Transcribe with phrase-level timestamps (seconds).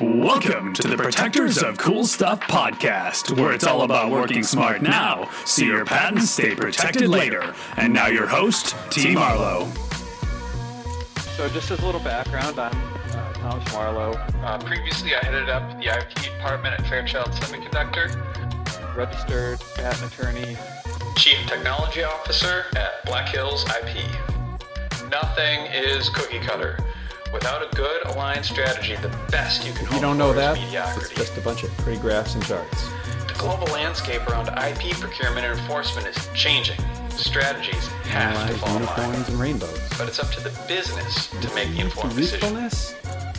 [0.00, 5.28] Welcome to the Protectors of Cool Stuff podcast, where it's all about working smart now
[5.44, 7.52] so your patents stay protected later.
[7.76, 9.12] And now your host, T.
[9.12, 9.66] Marlow.
[11.36, 12.72] So just as a little background, I'm
[13.10, 14.12] uh, Thomas Marlow.
[14.44, 18.14] Uh, previously, I headed up the IP department at Fairchild Semiconductor,
[18.94, 20.56] registered patent attorney.
[21.16, 24.04] chief technology officer at Black Hills IP.
[25.10, 26.78] Nothing is cookie cutter.
[27.32, 30.38] Without a good aligned strategy, the best you can If hope you don't know for
[30.38, 31.06] that, is mediocrity.
[31.10, 32.88] it's just a bunch of pretty graphs and charts.
[33.26, 36.78] The global landscape around IP procurement and enforcement is changing.
[37.10, 38.96] Strategies have to Analyze fall in line.
[38.98, 39.88] unicorns and rainbows.
[39.98, 42.54] But it's up to the business to make the To informed decision.
[42.56, 42.94] usefulness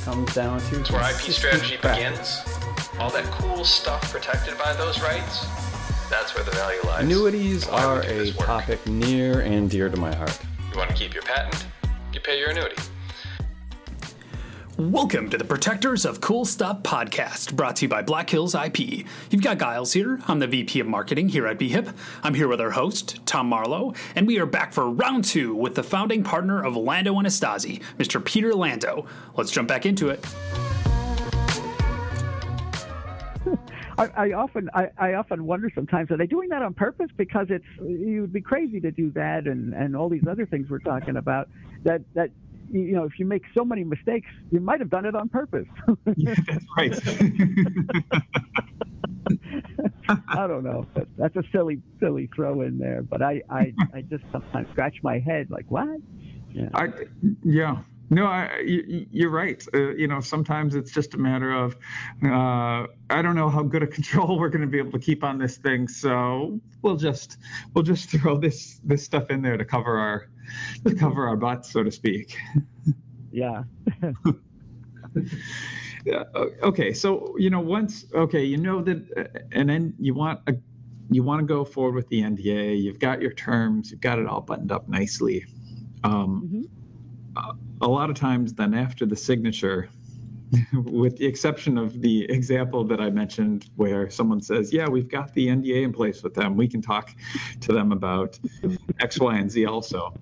[0.06, 2.44] comes down to It's where IP strategy practice.
[2.44, 3.00] begins.
[3.00, 5.46] All that cool stuff protected by those rights,
[6.10, 7.04] that's where the value lies.
[7.04, 10.38] Annuities And why we are a topic near and dear to my heart.
[10.72, 11.66] You want to keep your patent?
[12.14, 12.76] You pay your annuity.
[14.80, 19.06] Welcome to the Protectors of Cool Stuff podcast, brought to you by Black Hills IP.
[19.30, 20.22] You've got Giles here.
[20.26, 21.94] I'm the VP of Marketing here at BHIP.
[22.24, 25.76] I'm here with our host, Tom Marlow, and we are back for round two with
[25.76, 28.24] the founding partner of Lando Anastasi, Mr.
[28.24, 29.06] Peter Lando.
[29.36, 30.26] Let's jump back into it.
[33.98, 37.48] I, I often I, I often wonder sometimes are they doing that on purpose because
[37.50, 40.80] it's you would be crazy to do that and and all these other things we're
[40.80, 41.50] talking about
[41.84, 42.32] that that
[42.72, 45.68] you know if you make so many mistakes you might have done it on purpose
[46.16, 46.94] Yeah, that's right.
[50.30, 54.24] I don't know that's a silly silly throw in there but I I, I just
[54.32, 55.88] sometimes scratch my head like what
[56.52, 56.88] yeah I,
[57.44, 57.78] yeah.
[58.10, 59.64] No, I, you, you're right.
[59.74, 61.76] Uh, you know, sometimes it's just a matter of,
[62.24, 65.24] uh, I don't know how good a control we're going to be able to keep
[65.24, 67.38] on this thing, so we'll just
[67.74, 70.28] we'll just throw this this stuff in there to cover our
[70.88, 72.36] to cover our butts, so to speak.
[73.32, 73.64] yeah
[76.06, 76.24] Yeah.
[76.64, 76.94] Okay.
[76.94, 80.56] So you know, once okay, you know that, uh, and then you want a
[81.12, 82.82] you want to go forward with the NDA.
[82.82, 83.92] You've got your terms.
[83.92, 85.46] You've got it all buttoned up nicely.
[86.04, 86.70] Um, Mhm.
[87.36, 89.90] uh, a lot of times, then after the signature,
[90.74, 95.34] with the exception of the example that I mentioned, where someone says, "Yeah, we've got
[95.34, 96.56] the NDA in place with them.
[96.58, 97.14] We can talk
[97.62, 98.40] to them about
[99.00, 100.14] X, Y, and Z also."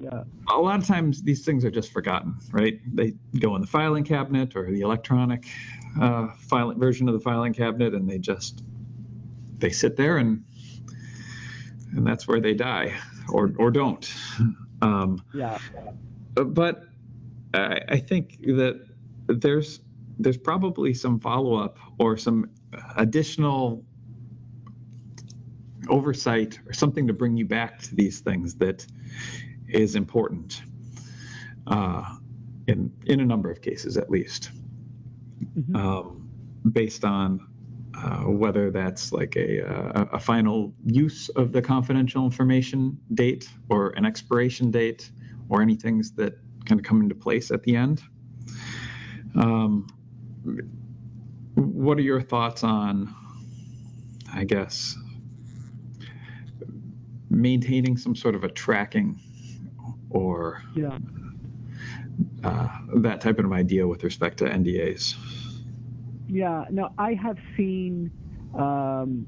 [0.00, 2.80] yeah a lot of times these things are just forgotten, right?
[2.94, 5.46] They go in the filing cabinet or the electronic
[6.00, 8.62] uh, filing version of the filing cabinet, and they just
[9.58, 10.44] they sit there and
[11.92, 12.94] and that's where they die,
[13.28, 14.12] or or don't.
[14.82, 15.58] Um, yeah
[16.34, 16.84] but
[17.54, 18.86] I, I think that
[19.26, 19.80] there's
[20.18, 22.50] there's probably some follow up or some
[22.96, 23.84] additional
[25.88, 28.86] oversight or something to bring you back to these things that
[29.68, 30.62] is important
[31.66, 32.16] uh,
[32.66, 34.50] in in a number of cases at least
[35.58, 35.74] Mhm.
[35.74, 36.28] um,
[36.70, 37.40] based on
[37.94, 43.90] uh, whether that's like a, uh, a final use of the confidential information date or
[43.96, 45.10] an expiration date
[45.50, 48.02] or any things that kind of come into place at the end.
[49.38, 49.86] Um,
[51.54, 53.14] what are your thoughts on,
[54.32, 54.96] I guess,
[57.28, 59.20] maintaining some sort of a tracking
[60.10, 60.98] or yeah
[62.42, 65.14] uh, that type of idea with respect to NDAs?
[66.28, 68.10] Yeah, no, I have seen.
[68.54, 69.26] Um,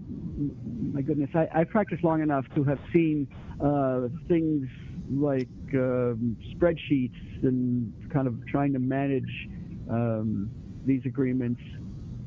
[0.92, 3.28] my goodness, I, I practiced long enough to have seen
[3.60, 4.68] uh, things
[5.10, 9.48] like um, spreadsheets and kind of trying to manage
[9.90, 10.50] um,
[10.84, 11.60] these agreements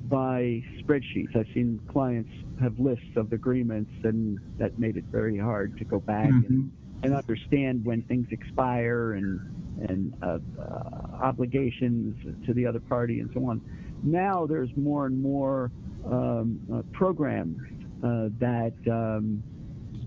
[0.08, 1.36] by spreadsheets.
[1.36, 2.30] I've seen clients
[2.62, 6.72] have lists of agreements, and that made it very hard to go back and,
[7.04, 9.40] and understand when things expire and
[9.90, 13.62] and uh, uh, obligations to the other party and so on
[14.04, 15.70] now there's more and more
[16.06, 17.58] um, uh, programs
[18.04, 19.44] uh, that um,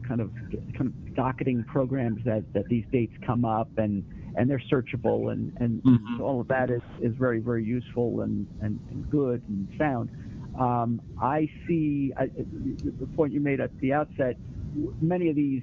[0.08, 0.30] kind of
[0.76, 4.02] kind of docketing programs that, that these dates come up and
[4.36, 6.20] and they're searchable and and Mhm.
[6.20, 10.08] all of that is, is very very useful and, and, and good and sound.
[10.58, 14.36] Um, I see I, the point you made at the outset.
[15.00, 15.62] Many of these,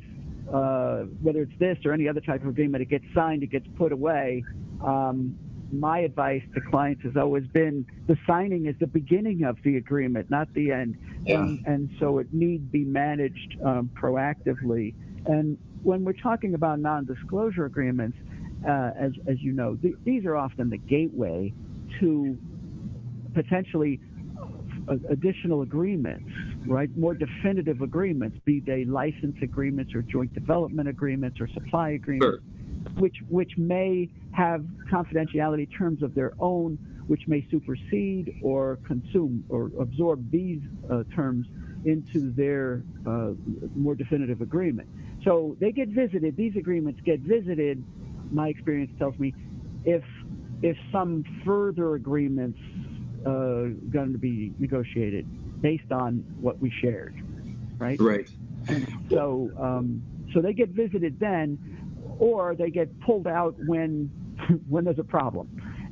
[0.53, 3.65] uh, whether it's this or any other type of agreement, it gets signed, it gets
[3.77, 4.44] put away.
[4.81, 5.38] Um,
[5.80, 10.30] my advice to clients has always been the signing is the beginning of the agreement,
[10.30, 10.98] not the end.
[11.25, 11.42] Yeah.
[11.42, 14.94] And, and so it need be managed um, proactively.
[15.25, 18.18] And when we're talking about non-disclosure agreements,
[18.68, 21.54] uh, as, as you know, th- these are often the gateway
[22.00, 22.38] to
[23.33, 24.00] potentially
[25.10, 26.30] additional agreements,
[26.68, 26.95] right?
[26.95, 32.44] More definitive agreements, be they license agreements or joint development agreements or supply agreements,
[32.97, 36.77] which which may have confidentiality terms of their own,
[37.07, 40.62] which may supersede or consume or absorb these
[40.92, 41.45] uh, terms
[41.86, 43.31] into their uh,
[43.75, 44.89] more definitive agreement.
[45.24, 46.36] So they get visited.
[46.36, 47.83] These agreements get visited.
[48.31, 49.33] My experience tells me
[49.86, 50.03] if
[50.62, 52.59] if some further agreements
[53.25, 55.25] uh, going to be negotiated
[55.62, 57.15] based on what we shared,
[57.77, 58.00] right?
[58.00, 58.27] Right.
[59.12, 60.01] So um,
[60.33, 61.57] so they get visited then,
[62.19, 64.09] or they get pulled out when
[64.69, 65.47] when there's a problem.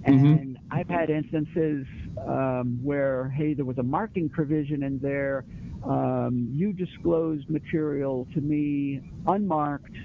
[0.07, 0.25] Mm-hmm.
[0.25, 1.85] And I've had instances
[2.27, 5.45] um, where hey, there was a marking provision in there.
[5.85, 9.95] Um, you disclosed material to me unmarked,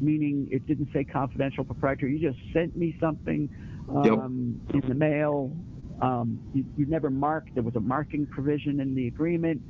[0.00, 2.18] meaning it didn't say confidential proprietary.
[2.18, 3.48] You just sent me something
[3.88, 5.52] um, in the mail.
[6.00, 7.54] Um, you, you never marked.
[7.54, 9.62] There was a marking provision in the agreement.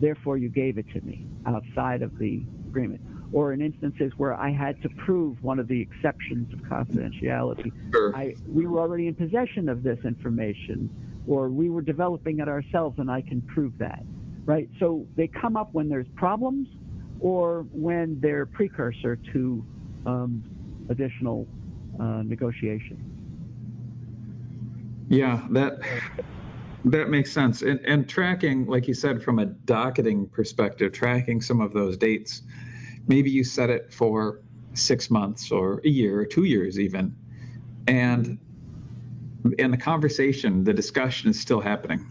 [0.00, 3.00] Therefore, you gave it to me outside of the agreement.
[3.32, 8.14] Or in instances where I had to prove one of the exceptions of confidentiality, Sure.
[8.14, 10.90] I, we were already in possession of this information,
[11.26, 14.02] or we were developing it ourselves, and I can prove that,
[14.44, 14.68] right?
[14.78, 16.68] So they come up when there's problems,
[17.20, 19.64] or when they're precursor to
[20.04, 20.42] um,
[20.88, 21.46] additional
[21.98, 22.98] uh, negotiation.
[25.08, 25.80] Yeah, that
[26.86, 27.62] that makes sense.
[27.62, 32.42] And and tracking, like you said, from a docketing perspective, tracking some of those dates.
[33.08, 34.40] Maybe you set it for
[34.74, 37.14] six months or a year or two years even,
[37.86, 38.38] and
[39.58, 42.06] and the conversation, the discussion is still happening,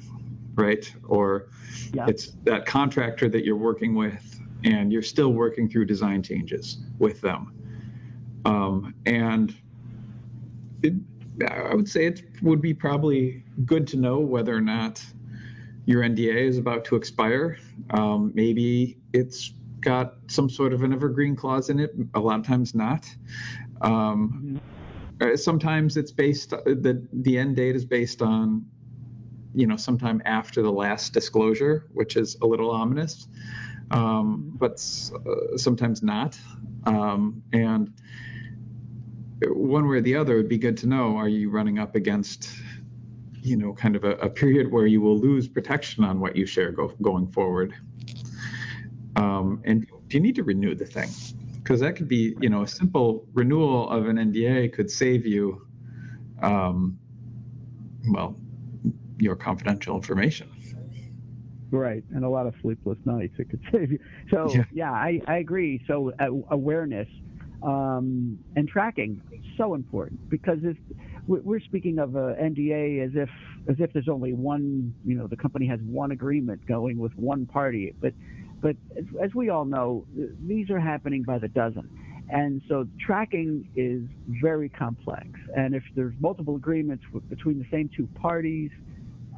[0.55, 0.93] right?
[1.07, 1.47] Or
[1.93, 2.07] Yeah.
[2.07, 7.21] it's that contractor that you're working with, and you're still working through design changes with
[7.21, 7.53] them.
[8.45, 9.55] Um, and
[10.83, 10.93] it,
[11.47, 15.03] I would say it would be probably good to know whether or not
[15.85, 17.57] your NDA is about to expire.
[17.91, 21.93] Um, maybe it's got some sort of an evergreen clause in it.
[22.13, 23.09] A lot of times not.
[23.81, 24.61] Um,
[25.19, 28.65] uh, sometimes it's based the the end date is based on
[29.53, 33.27] you know sometime after the last disclosure, which is a little ominous,
[33.91, 34.83] um, but
[35.13, 36.39] uh, sometimes not.
[36.85, 37.93] Um, and
[39.47, 42.49] one way or the other, it'd be good to know: Are you running up against
[43.41, 46.45] you know kind of a, a period where you will lose protection on what you
[46.45, 47.73] share go, going forward?
[49.15, 51.09] Um, and do you need to renew the thing?
[51.55, 55.65] Because that could be, you know, a simple renewal of an NDA could save you,
[56.41, 56.97] um,
[58.09, 58.35] well,
[59.17, 60.49] your confidential information.
[61.71, 63.99] Right, and a lot of sleepless nights it could save you.
[64.29, 64.63] So Yeah.
[64.73, 65.81] yeah, I, I agree.
[65.87, 67.07] So uh, awareness
[67.61, 69.21] um, and tracking
[69.57, 70.77] so important because if
[71.27, 73.29] we- we're speaking of a NDA as if
[73.69, 77.45] as if there's only one, you know, the company has one agreement going with one
[77.45, 78.13] party, but
[78.61, 80.05] but as, as we all know,
[80.45, 81.89] these are happening by the dozen.
[82.29, 84.03] And so tracking is
[84.41, 85.27] very complex.
[85.55, 88.71] And if there's multiple agreements w- between the same two parties,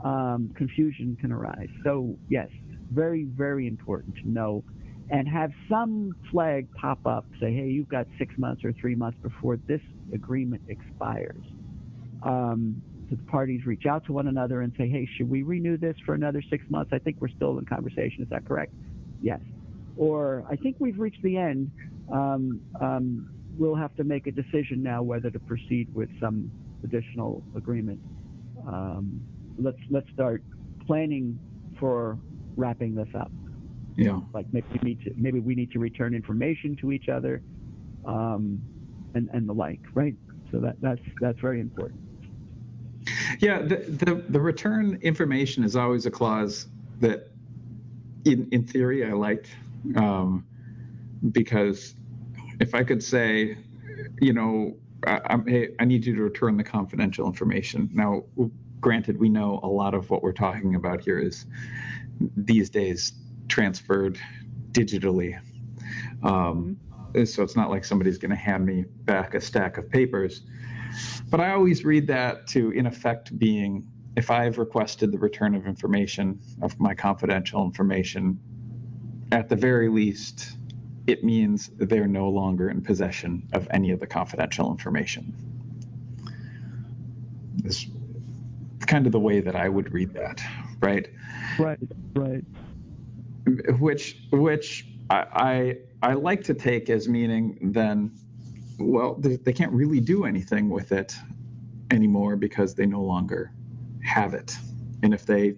[0.04, 1.70] um, confusion can arise.
[1.84, 2.50] So yes,
[2.92, 4.64] very, very important to know
[5.10, 9.18] and have some flag pop up, say, hey, you've got six months or three months
[9.22, 9.82] before this
[10.14, 11.44] agreement expires.
[12.24, 15.78] Um, so the parties reach out to one another and say, hey, should we renew
[15.78, 16.92] this for another six months?
[16.94, 18.24] I think we're still in conversation.
[18.24, 18.74] Is that correct?
[19.24, 19.40] Yes.
[19.98, 21.72] Or I think we've reached the end.
[22.12, 26.52] Um, um, we'll have to make a decision now whether to proceed with some
[26.84, 28.00] additional agreement.
[28.68, 29.22] Um,
[29.58, 30.44] let's let's start
[30.86, 31.40] planning
[31.80, 32.20] for
[32.58, 33.32] wrapping this up.
[33.96, 34.20] Yeah.
[34.34, 37.42] Like maybe we need to maybe we need to return information to each other,
[38.06, 38.62] um,
[39.16, 40.16] and and the like, right?
[40.52, 42.02] So that that's that's very important.
[43.40, 46.68] Yeah, the, the, the return information is always a clause
[47.02, 47.30] that,
[48.26, 49.50] in, in theory, I liked
[49.96, 50.46] um,
[51.32, 51.96] because
[52.60, 53.58] if I could say,
[54.22, 54.76] you know,
[55.06, 57.90] I, I'm, hey, I need you to return the confidential information.
[57.94, 58.24] Now,
[58.80, 61.46] granted, we know a lot of what we're talking about here is
[62.38, 63.14] these days
[63.48, 64.20] transferred
[64.72, 65.40] digitally.
[66.24, 66.78] Um,
[67.26, 70.42] So it's not like somebody's going to hand me back a stack of papers.
[71.30, 75.66] But I always read that to, in effect, being if I've requested the return of
[75.66, 78.40] information, of my confidential information,
[79.32, 80.56] at the very least,
[81.08, 85.34] it means they're no longer in possession of any of the confidential information.
[87.66, 87.88] Is
[88.86, 90.42] kind of the way that I would read that,
[90.80, 91.10] right?
[91.58, 91.80] Right,
[92.14, 92.44] right.
[93.80, 98.12] which which I, I I like to take as meaning then,
[98.78, 101.16] well, they, they can't really do anything with it
[101.92, 103.52] anymore because they no longer
[104.04, 104.58] have it.
[105.02, 105.56] And if they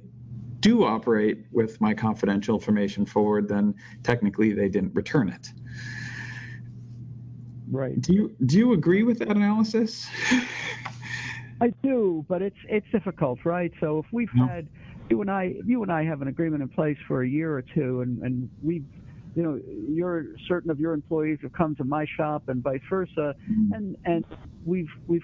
[0.59, 5.51] do operate with my confidential information forward, then technically they didn't return it.
[7.69, 7.99] Right.
[7.99, 10.07] Do you do you agree with that analysis?
[11.61, 13.71] I do, but it's it's difficult, right?
[13.79, 14.47] So if we've No.
[14.47, 14.67] had
[15.09, 17.61] you and I, you and I have an agreement in place for a year or
[17.61, 18.85] two, and and we've,
[19.35, 23.35] you know, you're certain of your employees have come to my shop and vice versa,
[23.71, 24.25] and and
[24.65, 25.23] we've we've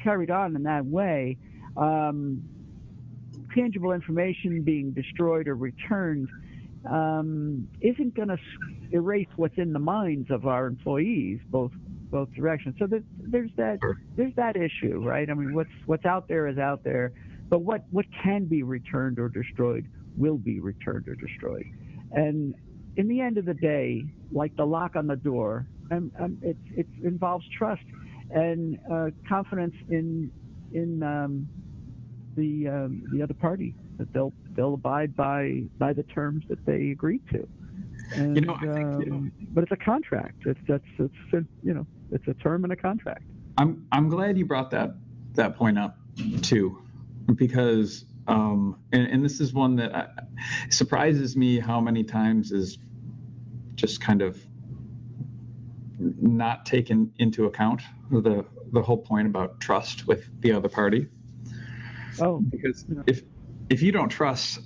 [0.00, 1.36] carried on in that way.
[1.76, 2.42] Um,
[3.56, 6.28] tangible information being destroyed or returned
[6.88, 8.38] um, isn't going to
[8.92, 11.72] erase what's in the minds of our employees, both
[12.10, 12.76] both directions.
[12.78, 13.78] So there, there's that
[14.16, 15.28] there's that issue, right?
[15.28, 17.12] I mean, what's what's out there is out there,
[17.48, 21.66] but what what can be returned or destroyed will be returned or destroyed,
[22.12, 22.54] and
[22.96, 26.56] in the end of the day, like the lock on the door, um, um, it
[26.76, 27.82] it involves trust
[28.30, 30.30] and uh, confidence in
[30.72, 31.48] in um,
[32.36, 36.90] the um, the other party that they'll they'll abide by by the terms that they
[36.90, 37.48] agreed to.
[38.14, 38.70] And, You know, I think,
[39.04, 40.36] you know- um, but it's a contract.
[40.46, 43.24] It's that's it's a, you know it's a term in a contract.
[43.58, 44.94] I'm I'm glad you brought that
[45.34, 45.98] that point up
[46.42, 46.82] too,
[47.34, 50.06] because um, and, and this is one that I,
[50.70, 52.78] surprises me how many times is
[53.74, 54.38] just kind of
[55.98, 61.08] not taken into account the the whole point about trust with the other party
[62.20, 63.02] Oh, because Yeah.
[63.06, 63.22] if
[63.70, 64.60] if you don't trust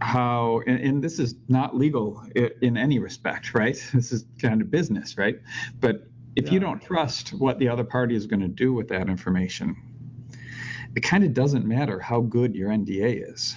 [0.00, 2.22] how and, and this is not legal
[2.62, 5.40] in any respect right this is kind of business right
[5.80, 6.04] but
[6.36, 9.76] if you don't trust what the other party is going to do with that information
[10.94, 13.56] it kind of doesn't matter how good your nda is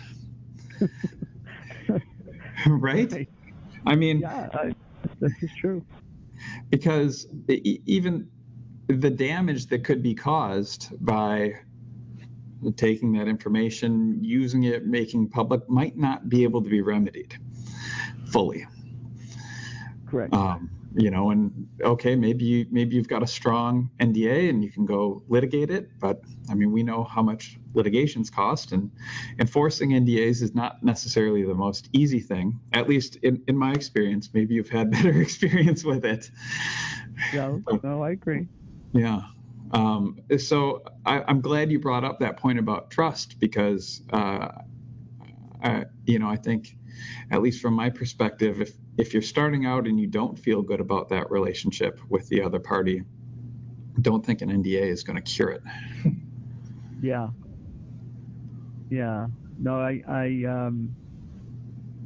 [2.67, 3.29] right Right.
[3.85, 4.73] i mean yeah, I,
[5.19, 5.85] this is true.
[6.69, 8.29] because even
[8.87, 11.53] the damage that could be caused by
[12.75, 17.37] taking that information, using it, making public, might not be able to be remedied
[18.31, 18.65] fully.
[20.07, 20.33] Correct.
[20.33, 24.69] Um, you know, and okay, maybe you, maybe you've got a strong NDA and you
[24.69, 28.91] can go litigate it, but I mean, we know how much litigations cost, and
[29.39, 32.59] enforcing NDAs is not necessarily the most easy thing.
[32.73, 36.29] At least in, in my experience, maybe you've had better experience with it.
[37.33, 38.47] no, no, I agree.
[38.91, 39.21] Yeah.
[39.73, 44.49] Um, so I, I'm glad you brought up that point about trust because, uh,
[45.63, 46.75] I, you know, I think,
[47.31, 50.81] at least from my perspective, if if you're starting out and you don't feel good
[50.81, 53.03] about that relationship with the other party,
[54.01, 55.63] don't think an NDA is going to cure it.
[57.01, 57.29] Yeah.
[58.91, 59.25] Yeah.
[59.57, 60.95] No, I, I, um,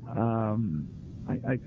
[0.10, 0.88] um,
[1.28, 1.60] I, I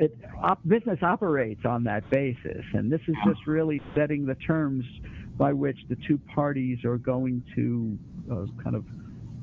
[0.00, 4.84] it op, business operates on that basis, and this is just really setting the terms
[5.36, 7.98] by which the two parties are going to
[8.32, 8.84] uh, kind of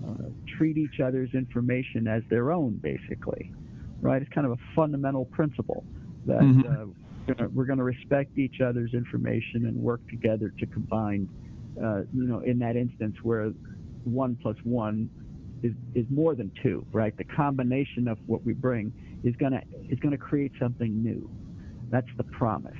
[0.08, 3.52] uh, treat each other's information as their own, basically.
[4.02, 4.22] Right?
[4.22, 5.84] It's kind of a fundamental principle
[6.26, 6.66] that Mhm.
[6.66, 11.28] uh, we're going to respect each other's information and work together to combine
[11.84, 13.52] uh, you know, in that instance where
[14.04, 15.10] one plus one
[15.62, 17.16] is, is more than two, right?
[17.18, 18.94] The combination of what we bring
[19.28, 21.30] is gonna is gonna create something new.
[21.92, 22.72] That's the promise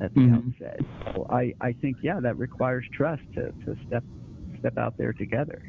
[0.00, 0.52] at the Mhm.
[0.60, 0.78] outset.
[1.04, 4.04] So I, I think yeah, that requires trust to, to step
[4.58, 5.60] step out there together.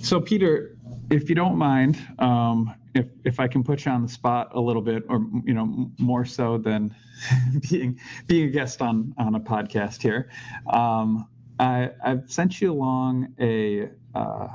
[0.00, 0.76] So, Peter,
[1.10, 4.60] if you don't mind, um, if if I can put you on the spot a
[4.60, 6.94] little bit, or you know, more so than
[7.70, 10.30] being being a guest on on a podcast here,
[10.72, 11.28] um,
[11.58, 13.90] I, I've sent you along a.
[14.14, 14.48] Uh,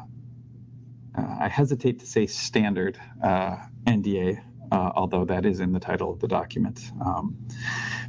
[1.17, 4.41] uh, I hesitate to say standard uh, NDA,
[4.72, 7.38] uh, although that is in the title of the document, um,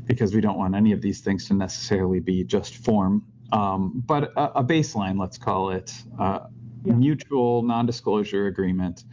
[0.06, 4.32] because we don't want any of these things to necessarily be just form, um, but
[4.36, 6.40] a, a baseline, let's call it, uh,
[6.84, 6.94] Yeah.
[6.94, 9.04] mutual non-disclosure agreement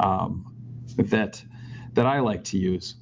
[0.00, 0.54] um,
[0.98, 1.44] that
[1.94, 2.96] that I like to use.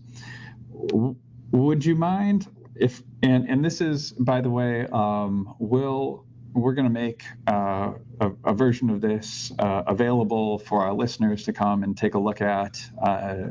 [0.72, 1.16] W-
[1.52, 6.86] would you mind if and and this is by the way, um, will we're going
[6.86, 11.82] to make uh, a, a version of this uh, available for our listeners to come
[11.82, 12.80] and take a look at.
[13.00, 13.48] Uh,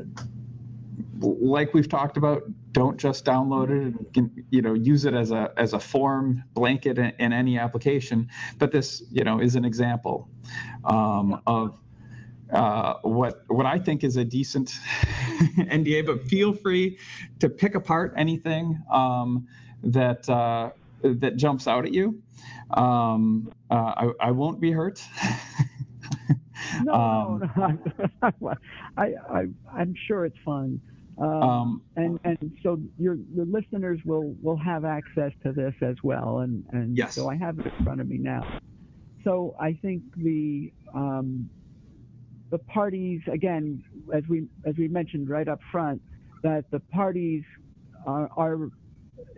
[1.20, 2.42] like we've talked about,
[2.72, 6.44] don't just download it and can, you know use it as a as a form
[6.54, 8.28] blanket in, in any application.
[8.58, 10.28] But this you know is an example
[10.84, 11.78] um, of
[12.52, 14.68] uh, what what I think is a decent
[15.58, 16.06] NDA.
[16.06, 16.98] But feel free
[17.40, 19.46] to pick apart anything um,
[19.82, 20.70] that uh,
[21.02, 22.22] that jumps out at you.
[22.70, 25.02] Um, uh, I, I won't be hurt.
[26.78, 27.78] No, Um, no,
[28.22, 28.54] no.
[28.96, 30.80] I, I, I'm sure it's fun.
[31.18, 35.96] Um, Um, and and so your your listeners will will have access to this as
[36.02, 37.14] well and and Yes.
[37.14, 38.46] so I have it in front of me now.
[39.24, 41.50] So I think the um,
[42.50, 43.82] the parties again
[44.14, 46.02] as we as we mentioned right up front
[46.42, 47.42] that the parties
[48.06, 48.68] are, are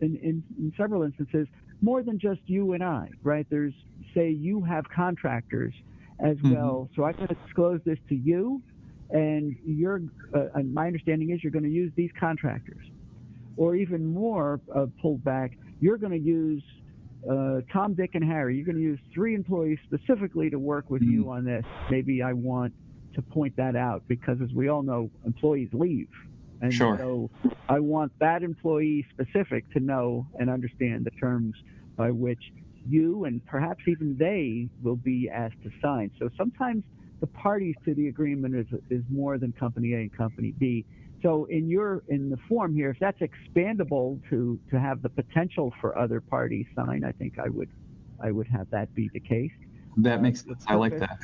[0.02, 1.46] in, in, in several instances
[1.80, 3.46] more than just you and I, right?
[3.48, 3.72] There's
[4.14, 5.74] say you have contractors
[6.20, 6.52] as Mhm.
[6.54, 6.90] well.
[6.94, 8.60] So I'm going to disclose this to you,
[9.10, 10.02] and you're.
[10.34, 12.84] Uh, and my understanding is you're going to use these contractors,
[13.56, 15.56] or even more uh, pulled back.
[15.80, 16.62] You're going to use
[17.28, 18.56] uh, Tom, Dick, and Harry.
[18.56, 21.64] You're going to use three employees specifically to work with you on this.
[21.90, 22.72] Maybe I want
[23.14, 26.08] to point that out because, as we all know, employees leave.
[26.62, 26.96] And Sure.
[26.96, 27.30] so
[27.68, 31.54] I want that employee specific to know and understand the terms
[31.96, 32.40] by which
[32.88, 36.10] you and perhaps even they will be asked to sign.
[36.18, 36.84] So sometimes
[37.20, 40.84] the parties to the agreement is, is more than company A and company B.
[41.22, 45.72] So in your in the form here, if that's expandable to to have the potential
[45.80, 47.68] for other parties sign, I think I would
[48.20, 49.52] I would have that be the case.
[49.98, 50.64] That makes the sense.
[50.66, 51.18] I like that.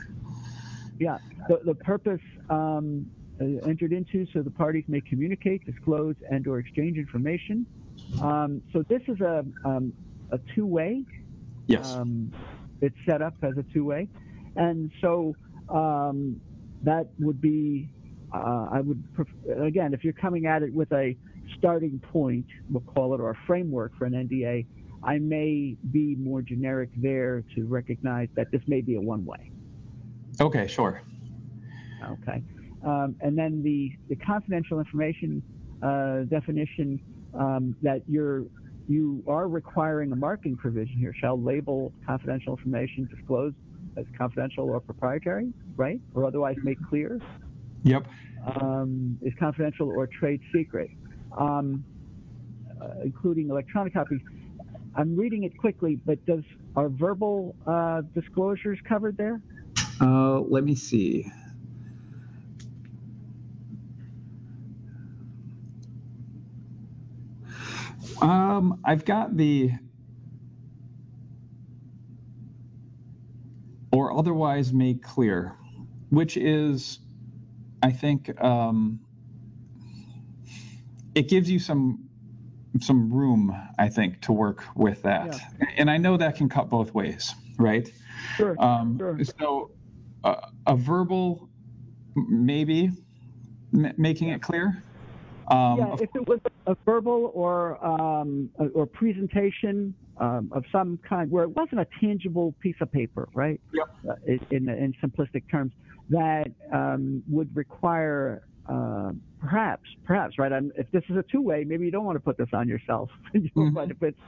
[1.00, 1.18] Yeah,
[1.49, 6.99] the, the purpose um, uh, entered into so the parties may communicate, disclose, and/or exchange
[6.99, 7.66] information.
[8.21, 9.92] Um, so this is a um,
[10.33, 11.04] a two-way.
[11.66, 11.95] Yes.
[11.95, 12.33] Um,
[12.80, 14.09] it's set up as a two-way,
[14.57, 15.35] and so
[15.68, 16.40] um,
[16.83, 17.90] that would be.
[18.33, 21.16] Uh, I would pref- again, if you're coming at it with a
[21.57, 24.66] starting point, we'll call it, or a framework for an NDA.
[25.02, 29.50] I may be more generic there to recognize that this may be a one-way.
[30.40, 31.00] okay, sure.
[32.04, 32.42] Okay.
[32.85, 35.42] Um, and then the, the confidential information
[35.82, 37.00] uh, definition
[37.35, 38.44] um, that you're
[38.88, 43.54] you are requiring a marking provision here shall label confidential information disclosed
[43.99, 46.00] as confidential or proprietary, right?
[46.14, 47.20] Or otherwise make clear
[47.82, 48.06] Yep.
[48.47, 50.90] um, is confidential or trade secret,
[51.37, 51.85] um,
[52.80, 54.20] uh, including electronic copies.
[54.97, 56.42] I'm reading it quickly, but does
[56.75, 59.40] are verbal uh, disclosures covered there?
[60.00, 61.30] Uh, let me see.
[68.20, 69.70] Um, I've got the
[73.92, 75.54] or otherwise made clear,
[76.10, 76.98] which is,
[77.83, 79.00] I think, um,
[81.14, 82.04] it gives you some
[82.81, 85.40] some room, I think, to work with that.
[85.78, 87.88] And I know that can cut both ways, right?
[88.37, 88.54] Sure.
[88.61, 89.18] Um, Sure.
[89.40, 89.70] So,
[90.22, 91.48] uh, a verbal,
[92.14, 92.90] maybe,
[93.74, 94.85] m- making it clear.
[95.50, 101.30] Um, yeah, if it was a verbal or um, or presentation um, of some kind,
[101.30, 103.61] where it wasn't a tangible piece of paper, right?
[103.72, 103.87] Yep.
[104.08, 105.72] Uh, in, in simplistic terms,
[106.11, 110.52] that um, would require uh, perhaps, perhaps, right?
[110.52, 113.11] I'm, if this is a two-way, maybe you don't want to put this on yourself.
[113.34, 113.72] Mhm.
[113.72, 114.18] But if it's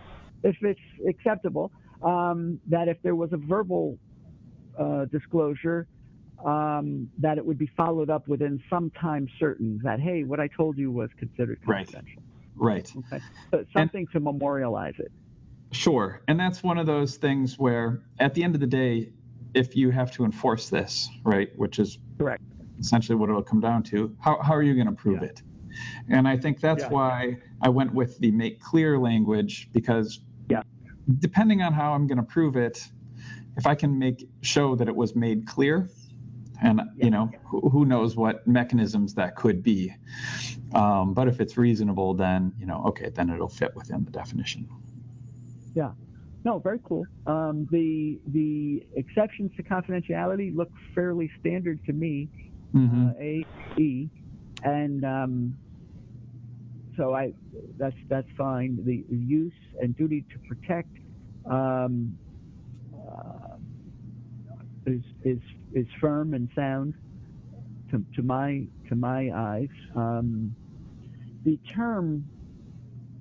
[0.42, 1.70] if it's acceptable,
[2.02, 3.98] um, that if there was a verbal
[4.78, 5.87] uh, disclosure,
[6.44, 10.48] um, that it would be followed up within some time certain that hey, what I
[10.57, 11.87] told you was considered Right.
[11.87, 12.22] confidential.
[12.57, 12.90] right.
[13.12, 13.22] Okay,
[13.53, 15.11] so something to memorialize it.
[15.72, 16.20] Sure.
[16.29, 19.12] And that's one of those things where, at the end of the day,
[19.55, 22.40] if you have to enforce this, right, which is Correct.
[22.81, 25.29] essentially what it'll come down to, how, how are you going to prove Yeah.
[25.29, 25.42] it?
[26.09, 26.88] And I think that's Yeah.
[26.88, 30.62] why I went with the make clear language because Yeah.
[31.20, 32.90] depending on how I'm going to prove it,
[33.57, 35.88] if I can make show that it was made clear,
[36.62, 37.05] and Yeah.
[37.05, 39.94] you know who, who knows what mechanisms that could be,
[40.75, 44.68] um, but if it's reasonable, then you know okay, then it'll fit within the definition.
[45.75, 45.92] Yeah.
[46.44, 47.05] No, very cool.
[47.27, 52.29] Um, the the exceptions to confidentiality look fairly standard to me.
[52.75, 53.11] Mhm.
[53.11, 53.44] uh, A,
[53.81, 54.09] E,
[54.64, 55.57] and um,
[56.96, 57.33] so I
[57.79, 58.79] that's that's fine.
[58.85, 60.90] The use and duty to protect
[61.51, 62.16] um,
[64.87, 65.38] is is
[65.75, 66.95] is firm and sound
[67.90, 69.69] to, to my to my eyes.
[69.95, 70.55] Um,
[71.45, 72.25] the term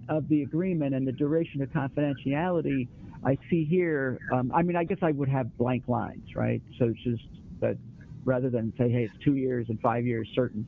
[0.09, 2.87] of the agreement and the duration of confidentiality
[3.23, 4.19] I see here.
[4.31, 6.61] Um, I mean, I guess I would have blank lines, right?
[6.77, 7.23] So it's just
[7.59, 7.77] that
[8.23, 10.65] rather than say, hey, it's two years and five years certain.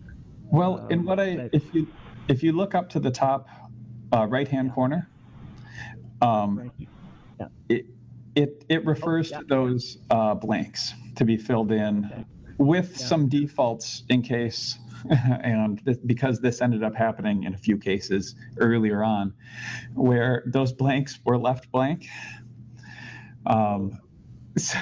[0.51, 1.88] Well, in Um, what I, if you
[2.27, 3.47] if you look up to the top
[4.13, 5.10] uh, right hand corner,
[6.21, 7.49] um, Right.
[7.69, 7.86] it
[8.35, 9.39] it it refers yeah.
[9.39, 12.25] to those uh, blanks to be filled in Okay.
[12.57, 13.07] with Yeah.
[13.07, 14.77] some defaults in case.
[15.43, 19.33] and th- because this ended up happening in a few cases earlier on,
[19.95, 22.07] where those blanks were left blank,
[23.47, 23.99] um,
[24.57, 24.77] so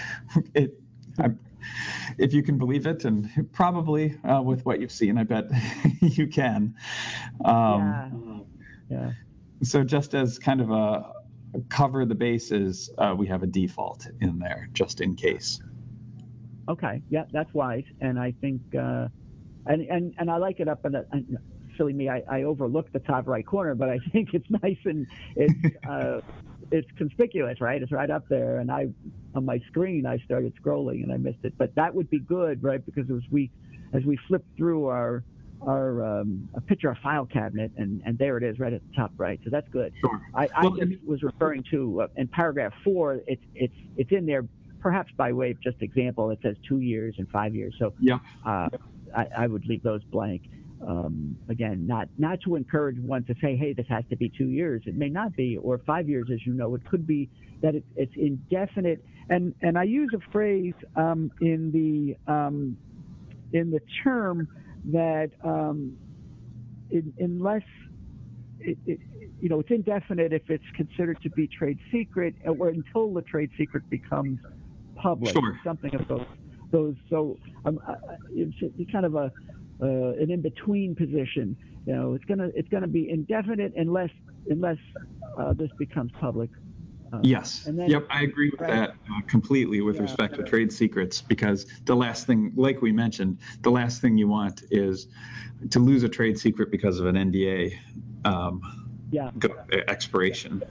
[0.54, 0.80] it,
[1.18, 1.32] I,
[2.16, 5.44] if you can believe it, and probably uh, with what you've seen, I bet
[6.00, 6.74] you can.
[7.44, 8.46] Um,
[8.90, 9.12] yeah.
[9.62, 11.12] So just as kind of a
[11.68, 15.60] cover the bases, uh, we have a default in there just in case.
[16.68, 17.02] Okay.
[17.08, 19.08] Yeah, that's wise, and I think, uh,
[19.66, 21.04] and and and I like it up in a,
[21.78, 22.10] silly me.
[22.10, 25.06] I, I overlooked the top right corner, but I think it's nice and
[25.36, 26.20] it's uh,
[26.70, 27.80] it's conspicuous, right?
[27.80, 28.58] It's right up there.
[28.58, 28.88] And I
[29.34, 31.54] on my screen I started scrolling and I missed it.
[31.56, 32.84] But that would be good, right?
[32.84, 33.50] Because as we
[33.94, 35.24] as we flip through our
[35.62, 38.96] our um, a picture of file cabinet, and, and there it is right at the
[38.96, 39.40] top right.
[39.44, 39.92] So that's good.
[40.00, 40.20] Sure.
[40.34, 43.20] I, I Well, just was referring to uh, in paragraph four.
[43.26, 44.44] It's it's it's in there,
[44.80, 46.30] perhaps by way of just example.
[46.30, 47.74] It says two years and five years.
[47.78, 48.18] So Yeah.
[48.46, 48.68] uh,
[49.16, 50.42] I, I would leave those blank.
[50.86, 54.46] Um, again, not not to encourage one to say, hey, this has to be two
[54.48, 54.82] years.
[54.86, 56.74] It may not be, or five years, as you know.
[56.76, 57.28] It could be
[57.62, 59.04] that it, it's indefinite.
[59.28, 62.76] And and I use a phrase um, in the um,
[63.52, 64.46] in the term
[64.86, 65.96] that um,
[66.90, 67.62] in, unless
[68.60, 68.98] it, it,
[69.40, 73.50] you know it's indefinite if it's considered to be trade secret or until the trade
[73.58, 74.38] secret becomes
[74.96, 75.32] public.
[75.32, 75.58] Sure.
[75.64, 76.26] something of those
[76.70, 79.30] those so um, I- I- it's, it's kind of a
[79.80, 79.86] uh,
[80.20, 81.56] an in between position.
[81.86, 84.10] You know it's gonna it's gonna be indefinite unless
[84.50, 84.78] unless
[85.38, 86.50] uh, this becomes public
[87.12, 87.62] Uh, Yes.
[87.64, 88.70] then- yep, I agree with Right.
[88.70, 90.02] that uh, completely with Yeah.
[90.02, 94.28] respect to trade secrets because the last thing, like we mentioned, the last thing you
[94.28, 95.08] want is
[95.70, 97.72] to lose a trade secret because of an NDA
[98.24, 98.60] um,
[99.10, 99.48] yeah go,
[99.88, 100.62] expiration.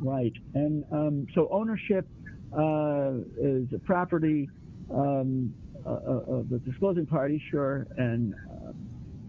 [0.00, 2.06] Right, and um, so ownership
[2.52, 4.48] uh, is a property
[4.92, 5.54] um,
[5.86, 8.72] uh, uh, of the disclosing party, sure, and uh,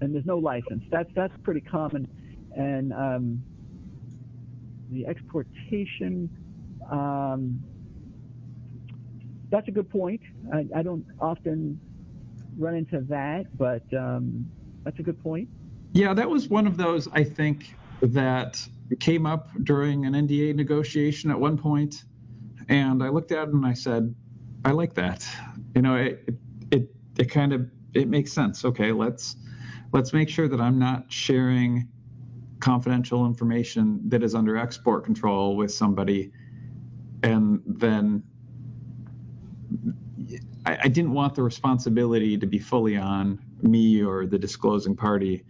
[0.02, 0.84] and there's no license.
[0.92, 2.08] That's that's pretty common,
[2.56, 3.44] and um,
[4.92, 6.30] the exportation.
[6.92, 7.62] Um,
[9.50, 10.22] that's a good point.
[10.54, 11.80] I, I don't often
[12.58, 14.46] run into that, but um,
[14.84, 15.50] that's a good point.
[15.94, 18.66] Yeah, that was one of those, I think, that
[19.00, 22.04] came up during an NDA negotiation at one point,
[22.70, 24.14] and I looked at it and I said,
[24.64, 25.28] I like that.
[25.76, 26.30] You know, it
[26.72, 28.64] it it kind of it makes sense.
[28.64, 29.36] Okay, let's
[29.92, 31.88] let's make sure that I'm not sharing
[32.62, 36.32] confidential information that is under export control with somebody,
[37.24, 38.24] and then
[40.65, 45.43] I, I didn't want the responsibility to be fully on me or the disclosing party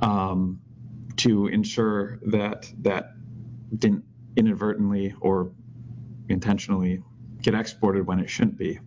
[0.00, 0.60] um,
[1.16, 3.12] to ensure that that
[3.78, 4.04] didn't
[4.36, 5.52] inadvertently or
[6.28, 7.02] intentionally
[7.42, 8.78] get exported when it shouldn't be.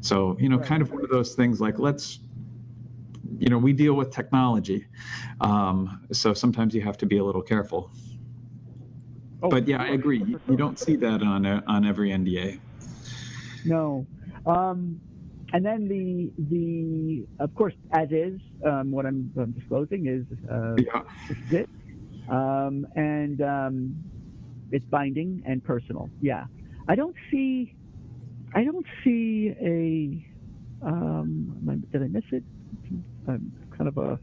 [0.00, 0.66] So, you know, Right.
[0.66, 2.20] kind of one of those things like let's,
[3.38, 4.86] you know, we deal with technology.
[5.40, 7.90] Um, so sometimes you have to be a little careful.
[9.42, 10.18] Oh, But yeah, I agree.
[10.18, 12.60] You, you don't see that on a, on every NDA.
[13.64, 14.06] No.
[14.46, 15.00] Um,
[15.52, 20.76] and then the the of course as is um, what I'm, I'm disclosing is uh,
[20.78, 21.02] Yeah.
[21.28, 21.70] this it,
[22.28, 24.10] um, and um,
[24.70, 26.10] it's binding and personal.
[26.20, 26.44] Yeah,
[26.88, 27.74] I don't see
[28.54, 32.44] I don't see a um, did I miss it?
[33.28, 34.18] I'm kind of a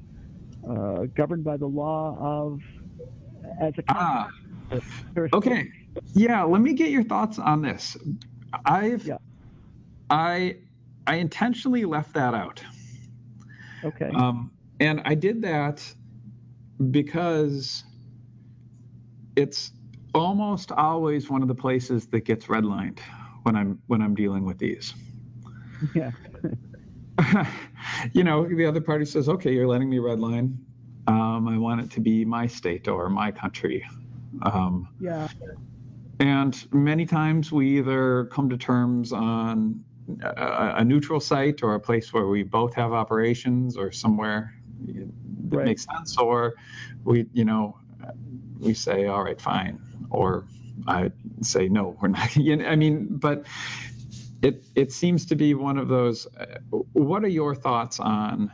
[0.69, 2.59] uh, governed by the law of
[3.61, 4.29] as a Ah.
[5.33, 5.65] Okay.
[6.13, 7.97] Yeah, let me get your thoughts on this.
[8.65, 9.17] I've Yeah.
[10.09, 10.57] I
[11.07, 12.63] I intentionally left that out.
[13.83, 14.09] Okay.
[14.13, 15.93] Um, and I did that
[16.91, 17.83] because
[19.35, 19.71] it's
[20.13, 22.99] almost always one of the places that gets redlined
[23.43, 24.93] when I'm when I'm dealing with these.
[25.93, 26.11] yeah.
[28.13, 30.57] you know, the other party says, "Okay, you're letting me redline.
[31.07, 33.85] Um, I want it to be my state or my country."
[34.43, 35.27] Um, Yeah.
[36.19, 39.83] and many times we either come to terms on
[40.21, 44.53] a, a neutral site or a place where we both have operations or somewhere
[45.49, 45.65] that Right.
[45.65, 46.53] makes sense, or
[47.03, 47.77] we, you know,
[48.59, 49.79] we say, all right, fine,
[50.09, 50.45] or
[50.87, 52.35] I say, no, we're not.
[52.35, 53.45] You know, I mean, but
[54.41, 56.27] it it seems to be one of those.
[56.37, 58.51] Uh, what are your thoughts on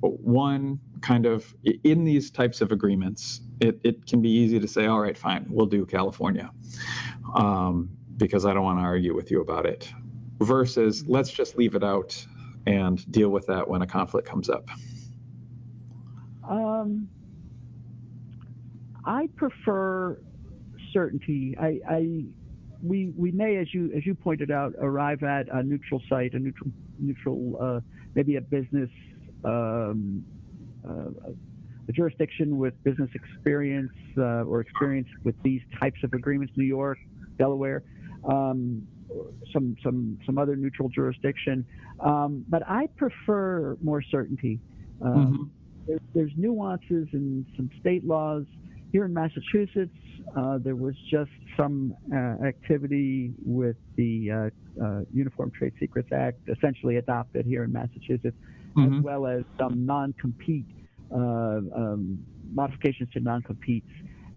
[0.00, 3.40] one kind of in these types of agreements?
[3.60, 6.50] It it can be easy to say, all right, fine, we'll do California,
[7.34, 9.92] um, because I don't want to argue with you about it.
[10.40, 12.26] Versus, let's just leave it out
[12.66, 14.68] and deal with that when a conflict comes up.
[16.48, 17.08] Um,
[19.04, 20.18] I prefer
[20.92, 21.56] certainty.
[21.58, 22.24] I, I,
[22.82, 26.38] we, we may, as you, as you pointed out, arrive at a neutral site, a
[26.38, 27.80] neutral, neutral, uh,
[28.14, 28.90] maybe a business,
[29.44, 30.24] um,
[30.88, 31.30] uh,
[31.88, 36.98] a jurisdiction with business experience uh, or experience with these types of agreements, New York,
[37.38, 37.84] Delaware,
[38.28, 38.86] um,
[39.52, 41.64] some, some, some other neutral jurisdiction.
[42.00, 44.60] Um, but I prefer more certainty.
[45.00, 45.50] Um,
[45.86, 48.44] there, there's nuances in some state laws.
[48.92, 49.94] Here in Massachusetts,
[50.36, 56.38] uh, there was just some uh, activity with the uh, uh, Uniform Trade Secrets Act,
[56.48, 58.36] essentially adopted here in Massachusetts,
[58.76, 58.98] Mhm.
[58.98, 60.66] as well as some non-compete
[61.10, 62.18] uh, um,
[62.52, 63.90] modifications to non-competes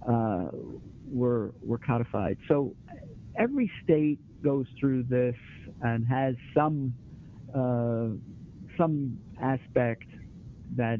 [0.07, 0.49] uh,
[1.11, 2.37] were were codified.
[2.47, 2.75] So
[3.35, 5.35] every state goes through this
[5.81, 6.93] and has some
[7.53, 8.09] uh,
[8.77, 10.05] some aspect
[10.75, 10.99] that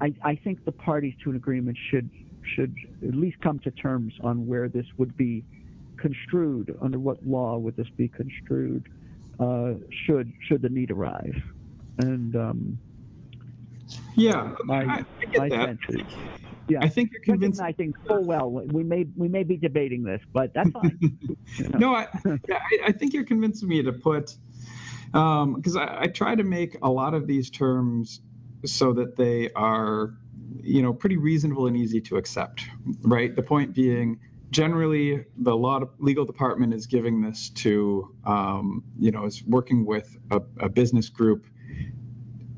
[0.00, 2.08] I, I think the parties to an agreement should
[2.54, 2.74] should
[3.06, 5.44] at least come to terms on where this would be
[5.96, 8.88] construed under what law would this be construed
[9.40, 9.74] uh,
[10.06, 11.40] should should the need arise
[11.98, 12.78] and um,
[14.14, 15.04] yeah my, I, I
[15.38, 15.66] my that.
[15.66, 16.00] sense is
[16.68, 17.60] yeah I think you're convinced.
[17.60, 20.98] recognizing full well we may we may be debating this but that's fine
[21.56, 21.78] You know?
[21.78, 24.34] No, I, I, I think you're convincing me to put,
[25.06, 28.20] because I, I try to make a lot of these terms
[28.64, 30.14] so that they are,
[30.56, 32.64] you know, pretty reasonable and easy to accept,
[33.02, 33.34] right?
[33.34, 39.24] The point being, generally, the law legal department is giving this to, um, you know,
[39.26, 41.46] is working with a, a business group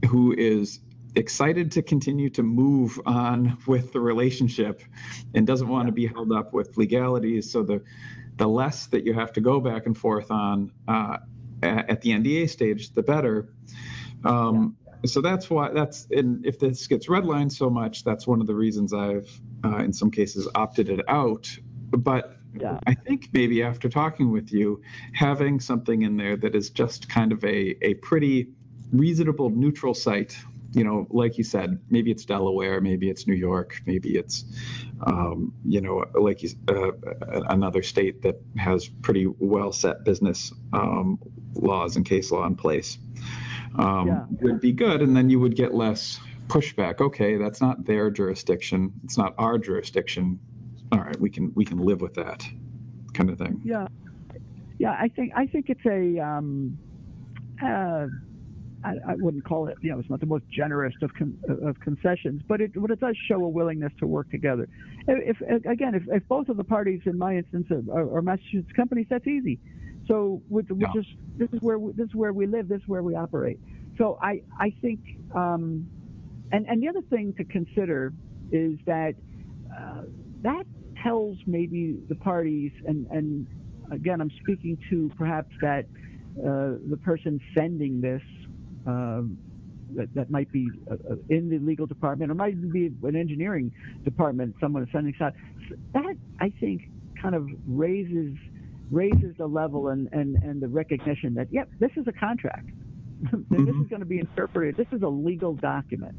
[0.09, 0.81] who is
[1.17, 4.83] excited to continue to move on with the relationship
[5.35, 7.51] and doesn't want to be held up with legalities.
[7.51, 7.83] So the
[8.37, 11.19] the less that you have to go back and forth on uh,
[11.63, 13.53] at the NDA stage, the better.
[14.25, 18.47] Um, So that's why that's and if this gets redlined so much, that's one of
[18.47, 19.31] the reasons I've
[19.65, 21.49] uh, in some cases opted it out.
[21.91, 22.79] But Yeah.
[22.87, 24.83] I think maybe after talking with you,
[25.15, 28.49] having something in there that is just kind of a a pretty
[28.93, 30.37] reasonable neutral site.
[30.73, 34.45] You know, like you said, maybe it's Delaware, maybe it's New York, maybe it's,
[35.05, 36.93] um, you know, like you, uh,
[37.49, 41.19] another state that has pretty well set business um,
[41.55, 42.99] laws and case law in place.
[43.77, 44.25] Um, Yeah.
[44.43, 47.01] Would be good, and then you would get less pushback.
[47.01, 48.93] Okay, that's not their jurisdiction.
[49.05, 50.39] It's not our jurisdiction.
[50.93, 52.45] All right, we can we can live with that,
[53.15, 53.61] kind of thing.
[53.65, 53.87] Yeah,
[54.79, 54.93] yeah.
[54.93, 56.19] I think I think it's a.
[56.19, 56.79] Um,
[57.63, 58.07] uh,
[58.83, 59.77] I, I wouldn't call it.
[59.83, 62.99] You know, it's not the most generous of con- of concessions, but it but it
[62.99, 64.69] does show a willingness to work together.
[65.07, 68.73] If, if again, if, if both of the parties, in my instance, are, are Massachusetts
[68.75, 69.61] companies, that's easy.
[70.11, 70.95] So we, we Yeah.
[70.95, 72.69] just this is where we, this is where we live.
[72.69, 73.61] This is where we operate.
[73.99, 75.01] So I I think.
[75.37, 75.89] Um,
[76.53, 78.15] and and the other thing to consider
[78.53, 79.15] is that
[79.79, 80.03] uh,
[80.43, 80.65] that
[81.05, 83.47] tells maybe the parties, and, and
[83.93, 85.87] again, I'm speaking to perhaps that
[86.41, 88.23] uh, the person sending this,
[88.87, 89.39] um,
[89.97, 93.17] that, that might be uh, uh, in the legal department, or might even be an
[93.17, 93.73] engineering
[94.05, 95.35] department, someone is sending out.
[95.95, 96.83] That I think
[97.23, 98.35] kind of raises
[98.91, 102.69] raises the level and, and, and the recognition that yep, this is a contract.
[103.51, 104.77] this is going to be interpreted.
[104.77, 106.17] This is a legal document,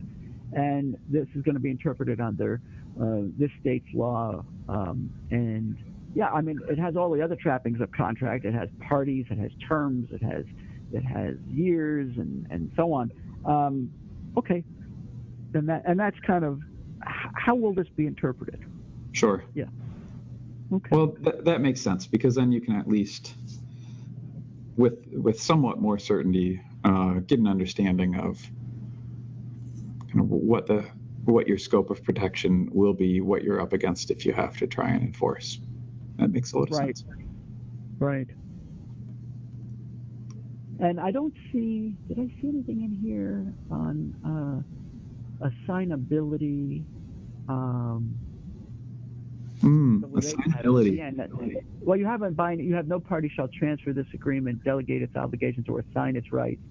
[0.53, 2.61] and this is going to be interpreted under
[3.01, 4.45] uh, this state's law.
[4.69, 5.77] Um, and
[6.13, 8.45] yeah, I mean, it has all the other trappings of contract.
[8.45, 10.45] It has parties, it has terms, it has
[10.93, 13.11] it has years, and and so on.
[13.45, 13.91] Um,
[14.37, 14.63] okay,
[15.53, 16.59] and that and that's kind of
[17.01, 18.63] how will this be interpreted?
[19.11, 19.43] Sure.
[20.73, 20.95] Okay.
[20.95, 23.35] Well, th- that makes sense because then you can at least,
[24.77, 28.41] with with somewhat more certainty, uh, get an understanding of
[30.11, 30.85] kind of what the
[31.25, 34.67] what your scope of protection will be, what you're up against if you have to
[34.67, 35.59] try and enforce.
[36.17, 36.97] That makes a lot of Right.
[36.97, 37.05] sense.
[37.99, 38.29] Right.
[40.79, 41.97] And I don't see.
[42.09, 44.15] Did I see anything in here on
[45.43, 46.85] uh, assignability?
[47.47, 48.23] Um,
[49.61, 50.65] Mm, the way they have it.
[50.65, 50.97] assignability.
[50.97, 51.29] Yeah, and that-
[51.81, 52.61] well, you have a bind.
[52.61, 56.61] You have no party shall transfer this agreement, delegate its obligations, or assign its rights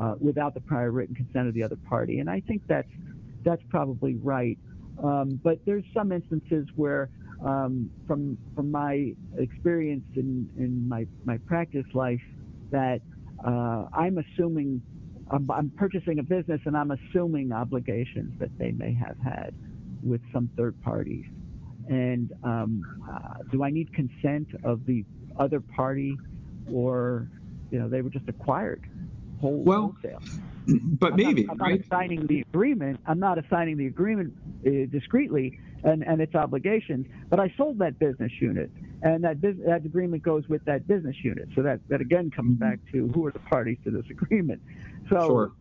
[0.00, 2.18] uh, without the prior written consent of the other party.
[2.18, 2.88] And I think that's
[3.44, 4.58] that's probably right.
[5.02, 7.08] Um, but there's some instances where,
[7.44, 12.22] um, from from my experience in in my my practice life,
[12.70, 13.00] that
[13.44, 14.82] uh, I'm assuming.
[15.32, 19.54] I'm, I'm purchasing a business and I'm assuming obligations that they may have had
[20.02, 21.24] with some third parties
[21.90, 23.18] and um, uh,
[23.50, 25.04] do I need consent of the
[25.38, 26.16] other party,
[26.72, 27.28] or
[27.70, 28.80] you know they were just acquired
[29.40, 30.22] whole, Well, wholesale?
[31.00, 31.80] But I'm maybe, not, I'm not right?
[31.80, 33.00] assigning the agreement.
[33.06, 34.32] I'm not assigning the agreement
[34.64, 38.70] uh, discreetly and, and its obligations, but I sold that business unit,
[39.02, 41.48] and that bus- that agreement goes with that business unit.
[41.56, 44.62] So that that again comes back to who are the parties to this agreement.
[45.10, 45.52] So Sure.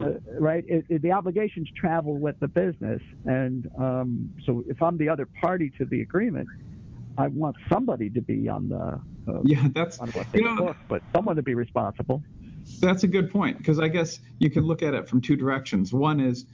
[0.00, 0.64] Uh, right?
[0.66, 5.26] It, it, the obligations travel with the business, and um, so if I'm the other
[5.40, 6.48] party to the agreement,
[7.16, 9.00] I want somebody to be on the
[9.32, 12.22] uh, Yeah, that's on what they you know, book, but someone to be responsible.
[12.80, 15.92] That's a good point because I guess you can look at it from two directions.
[15.92, 16.46] One is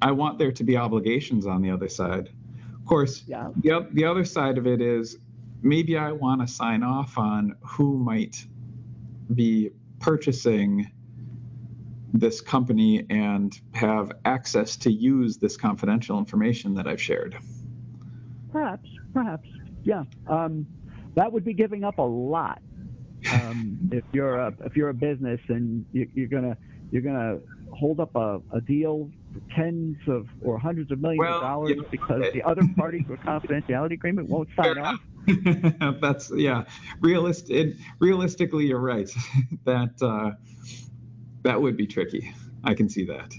[0.00, 2.30] I want there to be obligations on the other side.
[2.74, 3.50] Of course, Yeah.
[3.62, 5.18] the, the other side of it is
[5.62, 8.46] maybe I want to sign off on who might
[9.34, 10.90] be purchasing
[12.18, 17.36] this company and have access to use this confidential information that I've shared.
[18.52, 19.48] Perhaps, perhaps,
[19.84, 20.04] yeah.
[20.28, 20.66] Um,
[21.14, 22.60] that would be giving up a lot.
[23.32, 26.56] Um, if you're a if you're a business and you, you're gonna
[26.90, 27.38] you're gonna
[27.72, 31.70] hold up a, a deal for tens of or hundreds of millions Well, of dollars
[31.70, 35.00] you know, because the other party to a confidentiality agreement won't sign off.
[36.00, 36.64] That's yeah.
[37.00, 39.10] Realist, it, realistically, you're right.
[39.64, 40.32] that uh,
[41.46, 42.32] that would be tricky.
[42.64, 43.32] I can see that.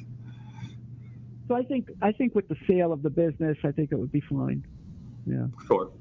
[1.47, 4.11] So I think I think with the sale of the business, I think it would
[4.11, 4.65] be fine.
[5.25, 5.47] Yeah.
[5.67, 5.91] Sure.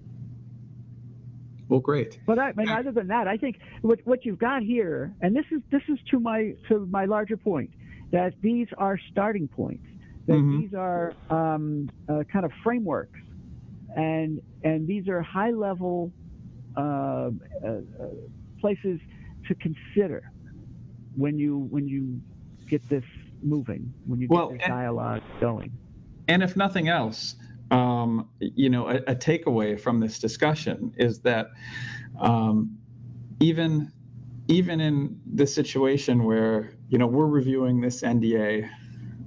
[1.69, 2.21] Well, great.
[2.27, 5.47] But I, mean, other than that, I think what what you've got here, and this
[5.51, 7.71] is this is to my to my larger point,
[8.13, 9.85] that these are starting points,
[10.27, 10.61] that Mhm.
[10.61, 13.19] these are um, uh, kind of frameworks,
[13.97, 16.13] and and these are high level
[16.77, 17.31] uh, uh,
[17.67, 17.81] uh,
[18.61, 19.01] places
[19.49, 20.31] to consider
[21.17, 22.21] when you when you
[22.69, 23.05] get this
[23.43, 25.73] moving, when you get Well, this and- dialogue going.
[26.29, 27.37] And if nothing else,
[27.71, 31.51] um, you know, a, a takeaway from this discussion is that
[32.21, 32.77] um,
[33.41, 33.93] even
[34.49, 38.69] even in the situation where you know we're reviewing this NDA,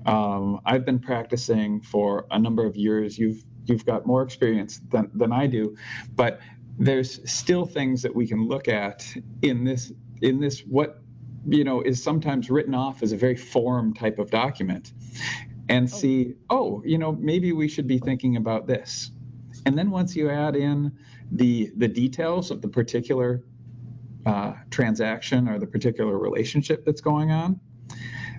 [0.06, 3.18] um, I've been practicing for a number of years.
[3.18, 5.76] You've you've got more experience than than I do,
[6.16, 6.40] but
[6.78, 9.06] there's still things that we can look at
[9.42, 11.02] in this in this what
[11.48, 14.94] you know is sometimes written off as a very form type of document
[15.70, 19.12] and see, oh, you know, maybe we should be thinking about this.
[19.68, 20.92] And then once you add in
[21.32, 23.44] the the details of the particular
[24.26, 27.60] uh, transaction or the particular relationship that's going on,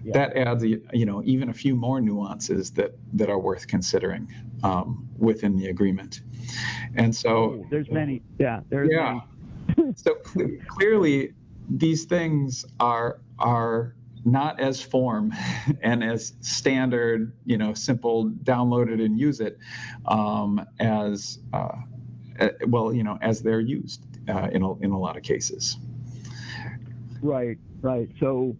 [0.05, 0.13] Yeah.
[0.15, 4.27] that adds, you know, even a few more nuances that that are worth considering
[4.63, 6.23] um, within the agreement.
[6.97, 9.21] And so, There's many, yeah, there's yeah.
[9.77, 9.93] many.
[9.97, 11.33] so cl- clearly,
[11.71, 15.33] these things are are not as form
[15.83, 19.59] and as standard, you know, simple download it and use it,
[20.07, 21.73] um, as uh,
[22.39, 25.79] uh, well, you know, as they're used uh, in a, in a lot of cases.
[27.23, 28.09] Right, right.
[28.19, 28.57] So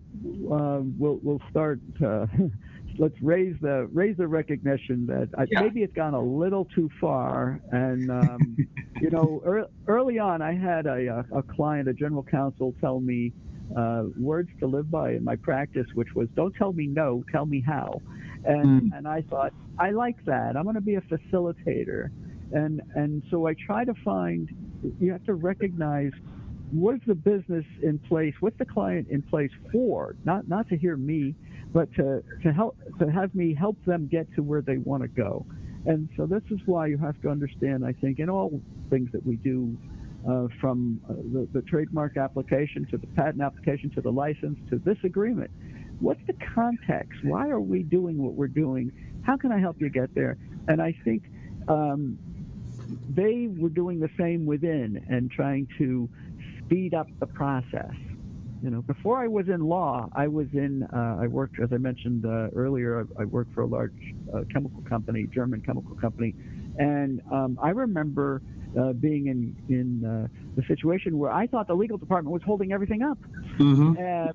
[0.51, 1.81] um, we'll we'll start.
[2.05, 2.27] Uh,
[3.01, 5.63] let's raise the raise the recognition that I, Yeah.
[5.63, 7.61] maybe it's gone a little too far.
[7.73, 8.57] And um,
[9.01, 13.01] you know, ear early on, I had a, a, a client, a general counsel, tell
[13.01, 13.33] me
[13.77, 17.47] uh, words to live by in my practice, which was "Don't tell me no, tell
[17.47, 18.01] me how."
[18.45, 20.57] And and I thought I like that.
[20.57, 22.11] I'm going to be a facilitator,
[22.53, 24.49] and and so I try to find.
[24.99, 26.13] You have to recognize
[26.73, 28.35] what is the business in place?
[28.41, 30.17] What's the client in place for?
[30.25, 31.35] Not not to hear me,
[31.73, 35.09] but to to help to have me help them get to where they want to
[35.09, 35.45] go.
[35.87, 37.85] And so this is why you have to understand.
[37.87, 39.77] I think in all things that we do,
[40.29, 44.79] uh, from uh, the, the trademark application to the patent application to the license to
[44.79, 45.51] this agreement,
[46.01, 47.25] what's the context?
[47.25, 48.93] Why are we doing what we're doing?
[49.23, 50.39] How can I help you get there?
[50.69, 51.25] And I think.
[51.69, 52.19] Um,
[53.09, 56.09] they were doing the same within and trying to
[56.59, 57.93] speed up the process.
[58.63, 60.83] You know, before I was in law, I was in.
[60.83, 63.95] Uh, I worked, as I mentioned uh, earlier, I, I worked for a large
[64.35, 66.35] uh, chemical company, German chemical company,
[66.79, 68.43] and um, I remember
[68.79, 72.73] uh, being in in uh, the situation where I thought the legal department was holding
[72.73, 73.19] everything up,
[73.59, 73.93] Mm-hmm.
[73.99, 74.33] uh,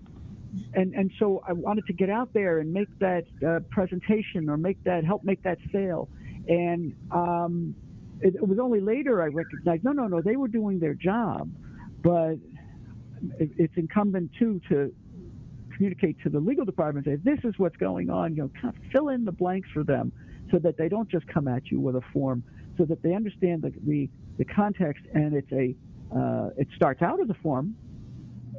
[0.73, 4.57] and and so I wanted to get out there and make that uh, presentation or
[4.57, 6.09] make that help make that sale,
[6.47, 7.75] and um,
[8.21, 11.49] it, it was only later I recognized no no no they were doing their job,
[12.01, 12.37] but
[13.39, 14.93] it's incumbent too to
[15.75, 18.91] communicate to the legal department say this is what's going on you know kind of
[18.91, 20.11] fill in the blanks for them
[20.51, 22.43] so that they don't just come at you with a form
[22.77, 25.75] so that they understand the the, the context and it's a
[26.15, 27.75] uh, it starts out as a form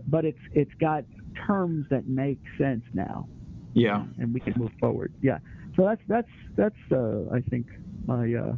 [0.07, 1.05] but it's it's got
[1.47, 3.29] terms that make sense now.
[3.75, 4.05] Yeah.
[4.19, 5.13] and we can move forward.
[5.21, 5.39] Yeah.
[5.77, 7.67] So that's that's that's uh, I think
[8.07, 8.55] my uh,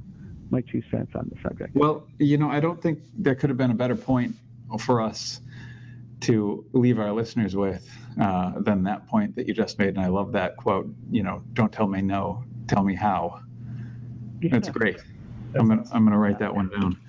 [0.51, 1.75] my two cents on the subject.
[1.75, 4.37] Well, you know, I don't think there could have been a better point
[4.79, 5.41] for us
[6.21, 7.89] to leave our listeners with
[8.21, 9.91] uh, than that point that you just made.
[9.91, 10.93] And I love that quote.
[11.11, 13.41] You know, don't tell me no, tell me how.
[14.43, 14.99] That's great.
[15.55, 17.01] I'm gonna I'm gonna write that one down.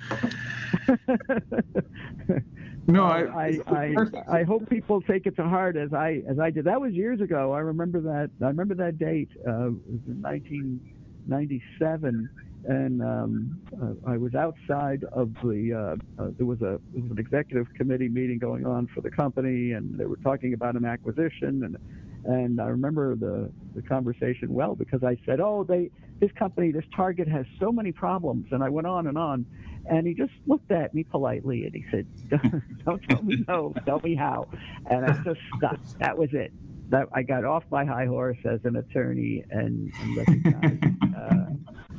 [2.89, 3.95] No, I I, I,
[4.39, 6.65] I hope people take it to heart as I as I did.
[6.65, 7.53] That was years ago.
[7.53, 8.31] I remember that.
[8.41, 9.29] I remember that date.
[9.47, 12.29] Uh, it was in 1997,
[12.67, 15.97] and um, uh, I was outside of the.
[16.19, 19.11] Uh, uh, there was a there was an executive committee meeting going on for the
[19.11, 21.77] company, and they were talking about an acquisition, and
[22.25, 25.89] and I remember the the conversation well because I said, "Oh, they
[26.19, 29.45] this company, this Target has so many problems," and I went on and on.
[29.89, 32.05] And he just looked at me politely and he said,
[32.85, 34.47] "Don't tell me no, tell me how."
[34.89, 35.79] And I just stuck.
[35.99, 36.51] That was it.
[36.89, 40.83] That I got off my high horse as an attorney and, and recognized
[41.17, 41.45] uh,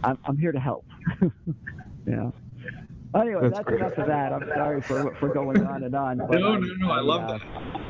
[0.04, 0.84] I'm, I'm here to help.
[2.06, 2.30] yeah.
[3.14, 4.32] Anyway, that's, that's enough of that.
[4.32, 6.18] I'm sorry for for going on and on.
[6.18, 6.90] But no, no, no.
[6.90, 7.80] I, I love uh, that.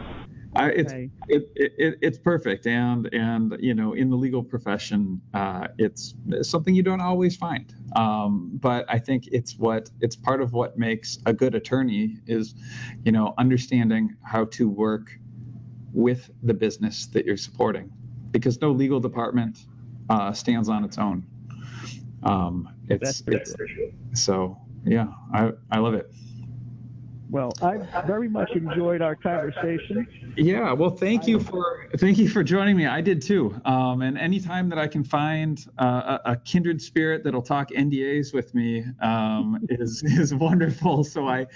[0.57, 1.11] I, it's okay.
[1.29, 6.49] it, it, it's perfect, and and you know, in the legal profession, uh, it's, it's,
[6.49, 7.73] something you don't always find.
[7.95, 12.55] Um, but I think it's what it's part of what makes a good attorney is,
[13.05, 15.13] you know, understanding how to work
[15.93, 17.91] with the business that you're supporting,
[18.31, 19.59] because no legal department
[20.09, 21.25] uh, stands on its own.
[22.23, 23.55] Um, it's, it's
[24.15, 26.13] so yeah, I I love it.
[27.31, 30.35] Well, I very much enjoyed our conversation.
[30.37, 32.87] Yeah, well, thank you for thank you for joining me.
[32.87, 33.55] I did too.
[33.65, 38.35] Um, and anytime that I can find uh, a, a, kindred spirit that'll talk NDAs
[38.35, 41.05] with me um, is is wonderful.
[41.05, 41.47] So I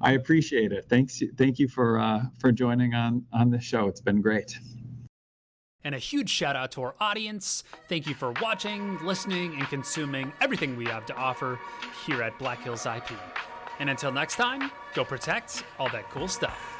[0.00, 0.86] I appreciate it.
[0.88, 3.88] Thanks, thank you for uh, for joining on on this show.
[3.88, 4.56] It's been great.
[5.82, 7.64] And a huge shout out to our audience.
[7.88, 11.58] Thank you for watching, listening, and consuming everything we have to offer
[12.06, 13.10] here at Black Hills IP.
[13.78, 16.73] And until next time, go protect all that cool stuff.